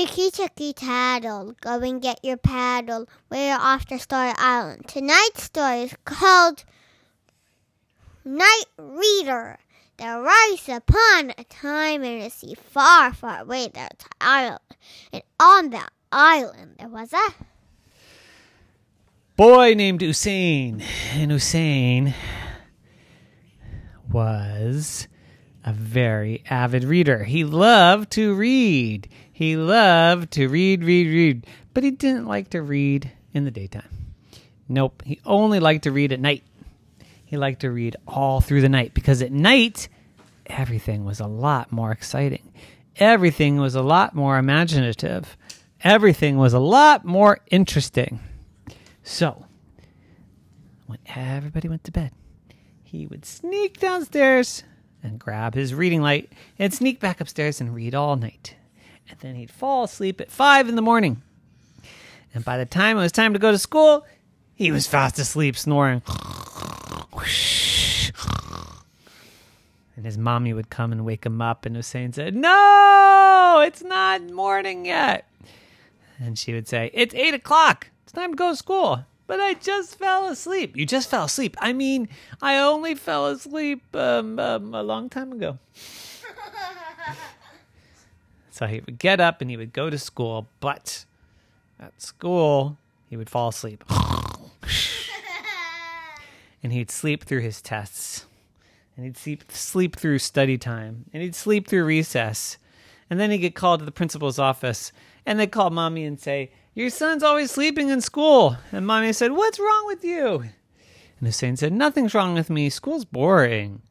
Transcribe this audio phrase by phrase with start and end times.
[0.00, 3.06] Chicky chicky tattle, go and get your paddle.
[3.28, 4.88] We're off to Story Island.
[4.88, 6.64] Tonight's story is called
[8.24, 9.58] Night Reader.
[9.98, 13.90] There was upon a time in a sea far, far away there
[14.22, 14.60] island.
[15.12, 17.34] And on that island there was a
[19.36, 20.82] boy named Hussein.
[21.12, 22.14] And Hussein
[24.10, 25.08] was
[25.64, 27.24] a very avid reader.
[27.24, 29.08] He loved to read.
[29.32, 31.46] He loved to read, read, read.
[31.74, 33.88] But he didn't like to read in the daytime.
[34.68, 35.02] Nope.
[35.04, 36.44] He only liked to read at night.
[37.24, 39.88] He liked to read all through the night because at night,
[40.46, 42.52] everything was a lot more exciting.
[42.96, 45.36] Everything was a lot more imaginative.
[45.82, 48.20] Everything was a lot more interesting.
[49.02, 49.46] So,
[50.86, 52.12] when everybody went to bed,
[52.82, 54.64] he would sneak downstairs
[55.02, 58.54] and grab his reading light and sneak back upstairs and read all night.
[59.08, 61.22] And then he'd fall asleep at five in the morning.
[62.34, 64.06] And by the time it was time to go to school,
[64.54, 66.02] he was fast asleep, snoring.
[69.96, 74.22] And his mommy would come and wake him up, and Hussein said, No, it's not
[74.22, 75.26] morning yet.
[76.18, 77.88] And she would say, It's eight o'clock.
[78.04, 79.04] It's time to go to school.
[79.30, 80.76] But I just fell asleep.
[80.76, 81.56] You just fell asleep.
[81.60, 82.08] I mean,
[82.42, 85.56] I only fell asleep um, um, a long time ago.
[88.50, 91.04] so he would get up and he would go to school, but
[91.78, 92.76] at school,
[93.08, 93.84] he would fall asleep.
[96.64, 98.26] and he'd sleep through his tests.
[98.96, 101.04] And he'd sleep, sleep through study time.
[101.12, 102.58] And he'd sleep through recess.
[103.10, 104.92] And then he'd get called to the principal's office.
[105.26, 108.56] And they'd call mommy and say, your son's always sleeping in school.
[108.70, 110.44] And mommy said, What's wrong with you?
[111.18, 112.70] And Hussein said, Nothing's wrong with me.
[112.70, 113.82] School's boring.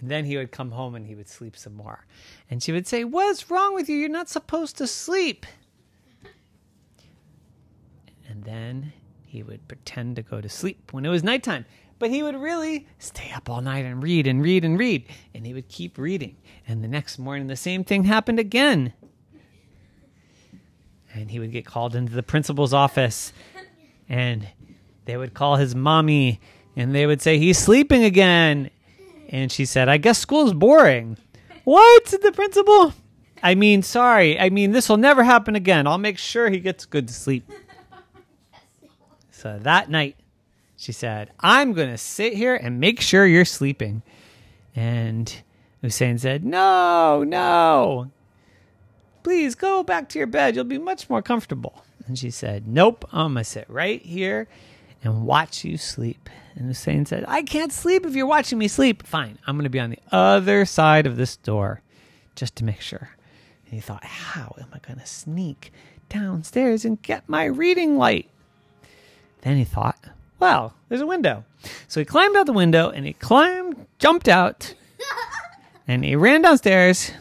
[0.00, 2.06] and then he would come home and he would sleep some more.
[2.50, 3.96] And she would say, What's wrong with you?
[3.96, 5.46] You're not supposed to sleep.
[8.28, 8.92] And then
[9.24, 11.66] he would pretend to go to sleep when it was nighttime.
[12.02, 15.06] But he would really stay up all night and read and read and read.
[15.34, 16.36] And he would keep reading.
[16.66, 18.92] And the next morning, the same thing happened again.
[21.14, 23.32] And he would get called into the principal's office
[24.08, 24.48] and
[25.04, 26.40] they would call his mommy
[26.74, 28.70] and they would say he's sleeping again.
[29.28, 31.18] And she said i guess school's boring.
[31.62, 32.08] What?
[32.08, 32.94] said the principal.
[33.44, 34.40] I mean sorry.
[34.40, 35.86] I mean this will never happen again.
[35.86, 37.48] I'll make sure he gets good sleep.
[39.30, 40.14] So that night
[40.82, 44.02] she said i'm going to sit here and make sure you're sleeping
[44.74, 45.42] and
[45.80, 48.10] hussein said no no
[49.22, 50.56] Please go back to your bed.
[50.56, 51.84] You'll be much more comfortable.
[52.06, 54.48] And she said, Nope, I'm going to sit right here
[55.04, 56.28] and watch you sleep.
[56.54, 59.06] And Hussein said, I can't sleep if you're watching me sleep.
[59.06, 61.80] Fine, I'm going to be on the other side of this door
[62.34, 63.10] just to make sure.
[63.66, 65.72] And he thought, How am I going to sneak
[66.08, 68.28] downstairs and get my reading light?
[69.42, 69.98] Then he thought,
[70.42, 71.44] Well, there's a window.
[71.86, 74.74] So he climbed out the window and he climbed, jumped out,
[75.86, 77.12] and he ran downstairs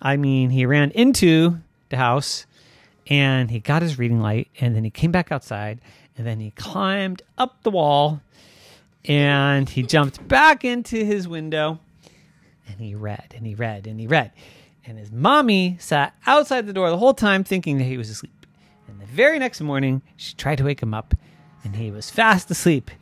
[0.00, 1.58] I mean, he ran into
[1.90, 2.46] the house
[3.06, 5.78] and he got his reading light and then he came back outside
[6.16, 8.22] and then he climbed up the wall
[9.04, 11.80] and he jumped back into his window
[12.66, 14.32] and he read and he read and he read.
[14.86, 18.46] And his mommy sat outside the door the whole time thinking that he was asleep.
[18.88, 21.14] And the very next morning, she tried to wake him up
[21.66, 22.92] and he was fast asleep.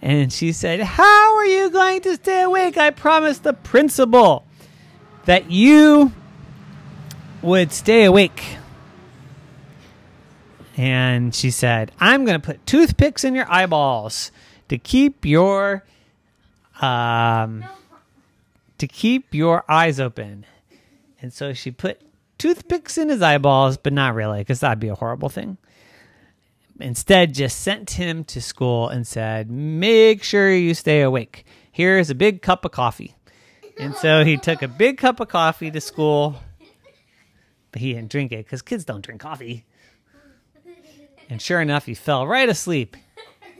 [0.00, 2.78] And she said, How are you going to stay awake?
[2.78, 4.46] I promised the principal
[5.26, 6.10] that you
[7.42, 8.56] would stay awake.
[10.76, 14.32] And she said, I'm going to put toothpicks in your eyeballs
[14.68, 15.84] to keep your
[16.80, 17.64] um
[18.78, 20.46] to keep your eyes open.
[21.20, 22.00] And so she put
[22.38, 25.58] toothpicks in his eyeballs, but not really, because that'd be a horrible thing.
[26.80, 31.46] Instead, just sent him to school and said, Make sure you stay awake.
[31.70, 33.14] Here's a big cup of coffee.
[33.78, 36.36] And so he took a big cup of coffee to school
[37.74, 39.64] but he didn't drink it because kids don't drink coffee.
[41.28, 42.96] And sure enough, he fell right asleep.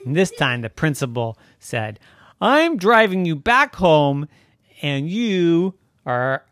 [0.07, 1.99] And this time, the principal said,
[2.41, 4.29] I'm driving you back home,
[4.83, 5.75] and you
[6.07, 6.45] are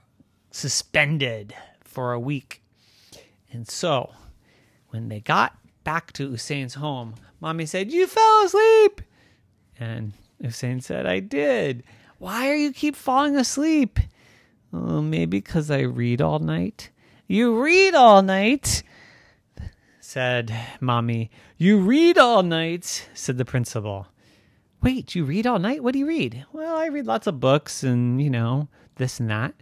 [0.50, 1.55] suspended
[1.85, 2.65] for a week.
[3.53, 4.11] And so,
[4.88, 9.00] when they got back to Hussein's home, mommy said, You fell asleep.
[9.79, 11.84] And Hussein said, I did.
[12.19, 13.99] Why are you keep falling asleep?
[14.73, 16.90] Oh, maybe because I read all night.
[17.26, 18.82] You read all night,
[20.00, 21.31] said Mommy.
[21.56, 24.06] You read all night, said the principal.
[24.82, 25.82] Wait, you read all night?
[25.82, 26.44] What do you read?
[26.52, 29.55] Well, I read lots of books and, you know, this and that.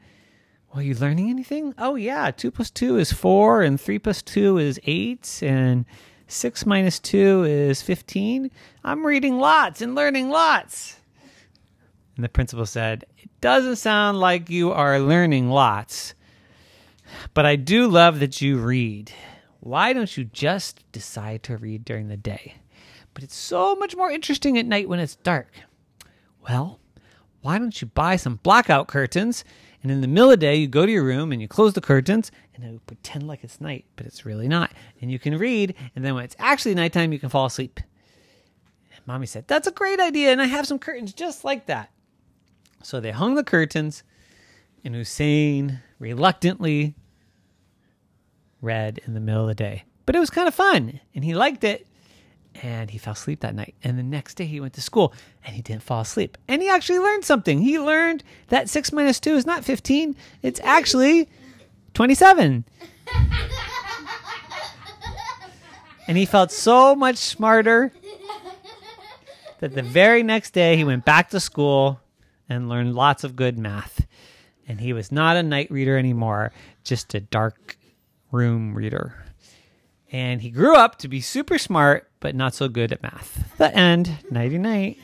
[0.72, 1.74] Well, you learning anything?
[1.78, 2.30] Oh, yeah.
[2.30, 5.84] 2 plus 2 is 4, and 3 plus 2 is 8, and
[6.30, 8.50] 6 minus 2 is 15.
[8.84, 10.96] I'm reading lots and learning lots.
[12.16, 16.14] And the principal said, It doesn't sound like you are learning lots,
[17.34, 19.12] but I do love that you read.
[19.60, 22.54] Why don't you just decide to read during the day?
[23.12, 25.48] But it's so much more interesting at night when it's dark.
[26.48, 26.78] Well,
[27.42, 29.44] why don't you buy some blackout curtains
[29.82, 31.72] and in the middle of the day, you go to your room and you close
[31.72, 34.72] the curtains and you pretend like it's night, but it's really not.
[35.00, 35.74] And you can read.
[35.96, 37.80] And then when it's actually nighttime, you can fall asleep.
[38.94, 40.32] And mommy said, That's a great idea.
[40.32, 41.90] And I have some curtains just like that.
[42.82, 44.02] So they hung the curtains,
[44.84, 46.94] and Hussein reluctantly
[48.62, 49.84] read in the middle of the day.
[50.06, 51.86] But it was kind of fun, and he liked it
[52.62, 53.74] and he fell asleep that night.
[53.82, 55.12] And the next day he went to school
[55.44, 56.36] and he didn't fall asleep.
[56.48, 57.60] And he actually learned something.
[57.60, 61.28] He learned that 6 minus 2 is not 15, it's actually
[61.94, 62.64] 27.
[66.08, 67.92] and he felt so much smarter
[69.60, 72.00] that the very next day he went back to school
[72.48, 74.06] and learned lots of good math.
[74.66, 76.52] And he was not a night reader anymore,
[76.84, 77.76] just a dark
[78.30, 79.24] room reader
[80.12, 83.56] and he grew up to be super smart but not so good at math.
[83.58, 84.10] The end.
[84.30, 84.98] Nighty night.